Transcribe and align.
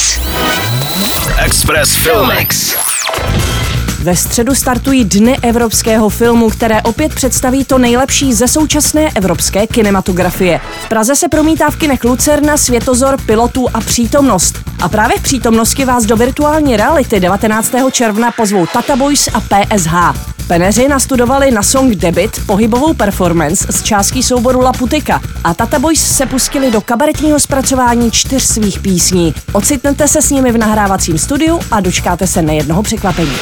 Express. 0.00 1.30
Express 1.44 1.96
Filmix. 1.96 2.76
Ve 4.02 4.16
středu 4.16 4.54
startují 4.54 5.04
Dny 5.04 5.38
evropského 5.42 6.08
filmu, 6.08 6.50
které 6.50 6.82
opět 6.82 7.14
představí 7.14 7.64
to 7.64 7.78
nejlepší 7.78 8.34
ze 8.34 8.48
současné 8.48 9.10
evropské 9.14 9.66
kinematografie. 9.66 10.60
V 10.84 10.88
Praze 10.88 11.16
se 11.16 11.28
promítá 11.28 11.70
v 11.70 11.76
kinech 11.76 12.04
Lucerna, 12.04 12.56
Světozor, 12.56 13.16
Pilotů 13.26 13.68
a 13.74 13.80
Přítomnost. 13.80 14.54
A 14.82 14.88
právě 14.88 15.18
v 15.18 15.22
Přítomnosti 15.22 15.84
vás 15.84 16.04
do 16.04 16.16
virtuální 16.16 16.76
reality 16.76 17.20
19. 17.20 17.74
června 17.92 18.30
pozvou 18.30 18.66
Tata 18.66 18.96
Boys 18.96 19.28
a 19.34 19.40
PSH. 19.40 20.39
Peneři 20.50 20.88
nastudovali 20.88 21.50
na 21.50 21.62
song 21.62 21.94
Debit 21.94 22.46
pohybovou 22.46 22.94
performance 22.94 23.66
z 23.72 23.82
částí 23.82 24.22
souboru 24.22 24.60
Laputika 24.60 25.20
a 25.44 25.54
Tata 25.54 25.78
Boys 25.78 26.16
se 26.16 26.26
pustili 26.26 26.70
do 26.70 26.80
kabaretního 26.80 27.40
zpracování 27.40 28.10
čtyř 28.10 28.42
svých 28.42 28.80
písní. 28.80 29.34
Ocitnete 29.52 30.08
se 30.08 30.22
s 30.22 30.30
nimi 30.30 30.52
v 30.52 30.58
nahrávacím 30.58 31.18
studiu 31.18 31.60
a 31.70 31.80
dočkáte 31.80 32.26
se 32.26 32.42
nejednoho 32.42 32.82
překvapení 32.82 33.36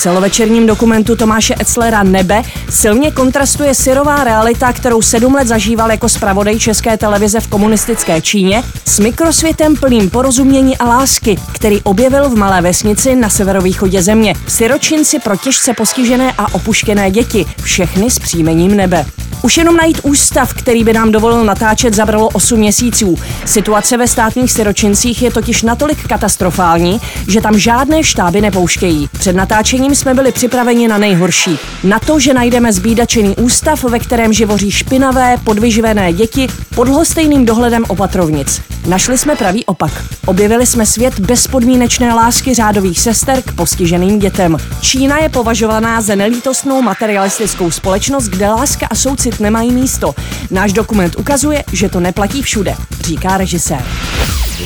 celovečerním 0.00 0.66
dokumentu 0.66 1.16
Tomáše 1.16 1.54
Etzlera 1.60 2.02
Nebe 2.02 2.42
silně 2.70 3.10
kontrastuje 3.10 3.74
syrová 3.74 4.24
realita, 4.24 4.72
kterou 4.72 5.02
sedm 5.02 5.34
let 5.34 5.48
zažíval 5.48 5.90
jako 5.90 6.08
zpravodaj 6.08 6.58
České 6.58 6.96
televize 6.96 7.40
v 7.40 7.46
komunistické 7.46 8.20
Číně, 8.20 8.62
s 8.84 8.98
mikrosvětem 8.98 9.76
plným 9.76 10.10
porozumění 10.10 10.78
a 10.78 10.84
lásky, 10.84 11.36
který 11.52 11.80
objevil 11.82 12.28
v 12.28 12.36
malé 12.36 12.62
vesnici 12.62 13.14
na 13.14 13.28
severovýchodě 13.28 14.02
země. 14.02 14.34
Syročinci 14.48 15.18
pro 15.18 15.36
těžce 15.36 15.74
postižené 15.74 16.32
a 16.38 16.54
opuštěné 16.54 17.10
děti, 17.10 17.46
všechny 17.62 18.10
s 18.10 18.18
příjmením 18.18 18.76
Nebe. 18.76 19.06
Už 19.42 19.56
jenom 19.56 19.76
najít 19.76 20.00
ústav, 20.02 20.54
který 20.54 20.84
by 20.84 20.92
nám 20.92 21.12
dovolil 21.12 21.44
natáčet, 21.44 21.94
zabralo 21.94 22.28
8 22.28 22.58
měsíců. 22.58 23.18
Situace 23.44 23.96
ve 23.96 24.08
státních 24.08 24.52
siročincích 24.52 25.22
je 25.22 25.30
totiž 25.30 25.62
natolik 25.62 26.08
katastrofální, 26.08 27.00
že 27.28 27.40
tam 27.40 27.58
žádné 27.58 28.02
štáby 28.02 28.40
nepouštějí. 28.40 29.08
Před 29.12 29.36
natáčením 29.36 29.94
jsme 29.94 30.14
byli 30.14 30.32
připraveni 30.32 30.88
na 30.88 30.98
nejhorší. 30.98 31.58
Na 31.84 31.98
to, 31.98 32.20
že 32.20 32.34
najdeme 32.34 32.72
zbídačený 32.72 33.36
ústav, 33.36 33.84
ve 33.84 33.98
kterém 33.98 34.32
živoří 34.32 34.70
špinavé, 34.70 35.36
podvyživené 35.44 36.12
děti 36.12 36.46
pod 36.74 36.88
lhostejným 36.88 37.46
dohledem 37.46 37.84
opatrovnic. 37.88 38.60
Našli 38.88 39.18
jsme 39.18 39.36
pravý 39.36 39.64
opak. 39.64 40.04
Objevili 40.26 40.66
jsme 40.66 40.86
svět 40.86 41.20
bezpodmínečné 41.20 42.14
lásky 42.14 42.54
řádových 42.54 43.00
sester 43.00 43.42
k 43.42 43.52
postiženým 43.52 44.18
dětem. 44.18 44.56
Čína 44.80 45.18
je 45.18 45.28
považovaná 45.28 46.00
za 46.00 46.14
nelítostnou 46.14 46.82
materialistickou 46.82 47.70
společnost, 47.70 48.24
kde 48.24 48.48
láska 48.48 48.86
a 48.90 48.94
soucit 48.94 49.40
nemají 49.40 49.72
místo. 49.72 50.14
Náš 50.50 50.72
dokument 50.72 51.16
ukazuje, 51.18 51.64
že 51.72 51.88
to 51.88 52.00
neplatí 52.00 52.42
všude, 52.42 52.74
říká 53.00 53.36
režisér. 53.36 53.84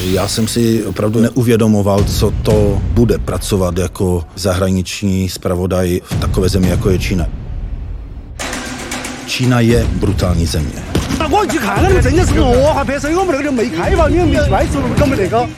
Já 0.04 0.28
jsem 0.28 0.48
si 0.48 0.84
opravdu 0.84 1.20
neuvědomoval, 1.20 2.04
co 2.04 2.30
to 2.42 2.82
bude 2.82 3.18
pracovat 3.18 3.78
jako 3.78 4.24
zahraniční 4.34 5.28
zpravodaj 5.28 6.00
v 6.04 6.20
takové 6.20 6.48
zemi, 6.48 6.68
jako 6.68 6.90
je 6.90 6.98
Čína. 6.98 7.26
Čína 9.26 9.60
je 9.60 9.86
brutální 9.92 10.46
země. 10.46 10.82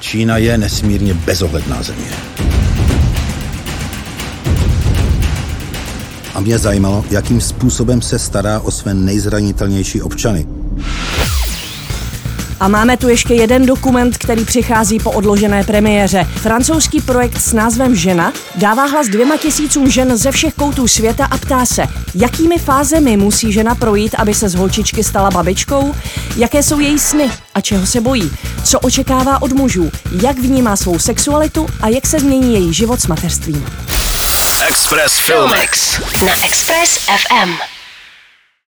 Čína 0.00 0.36
je 0.36 0.58
nesmírně 0.58 1.14
bezohledná 1.14 1.82
země. 1.82 2.10
A 6.34 6.40
mě 6.40 6.58
zajímalo, 6.58 7.04
jakým 7.10 7.40
způsobem 7.40 8.02
se 8.02 8.18
stará 8.18 8.60
o 8.60 8.70
své 8.70 8.94
nejzranitelnější 8.94 10.02
občany. 10.02 10.46
A 12.60 12.68
máme 12.68 12.96
tu 12.96 13.08
ještě 13.08 13.34
jeden 13.34 13.66
dokument, 13.66 14.18
který 14.18 14.44
přichází 14.44 14.98
po 14.98 15.10
odložené 15.10 15.64
premiéře. 15.64 16.26
Francouzský 16.34 17.00
projekt 17.00 17.40
s 17.40 17.52
názvem 17.52 17.94
Žena 17.94 18.32
dává 18.54 18.84
hlas 18.84 19.08
dvěma 19.08 19.36
tisícům 19.36 19.90
žen 19.90 20.16
ze 20.16 20.32
všech 20.32 20.54
koutů 20.54 20.88
světa 20.88 21.24
a 21.24 21.38
ptá 21.38 21.66
se, 21.66 21.86
jakými 22.14 22.58
fázemi 22.58 23.16
musí 23.16 23.52
žena 23.52 23.74
projít, 23.74 24.14
aby 24.18 24.34
se 24.34 24.48
z 24.48 24.54
holčičky 24.54 25.04
stala 25.04 25.30
babičkou, 25.30 25.94
jaké 26.36 26.62
jsou 26.62 26.80
její 26.80 26.98
sny 26.98 27.30
a 27.54 27.60
čeho 27.60 27.86
se 27.86 28.00
bojí, 28.00 28.30
co 28.64 28.80
očekává 28.80 29.42
od 29.42 29.52
mužů, 29.52 29.90
jak 30.22 30.38
vnímá 30.38 30.76
svou 30.76 30.98
sexualitu 30.98 31.66
a 31.82 31.88
jak 31.88 32.06
se 32.06 32.18
změní 32.18 32.54
její 32.54 32.74
život 32.74 33.00
s 33.00 33.06
mateřstvím. 33.06 33.66
Express 34.68 35.18
Filmix. 35.18 36.00
Na 36.26 36.44
Express 36.44 36.98
FM. 36.98 37.75